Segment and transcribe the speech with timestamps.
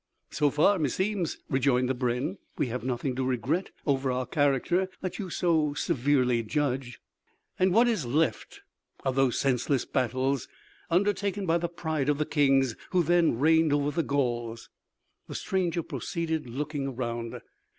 [0.31, 5.19] "So far, meseems," rejoined the brenn, "we have nothing to regret over our character that
[5.19, 6.99] you so severely judge."
[7.59, 8.61] "And what is left
[9.05, 10.47] of those senseless battles,
[10.89, 14.71] undertaken by the pride of the kings who then reigned over the Gauls?"
[15.27, 17.39] the stranger proceeded looking around.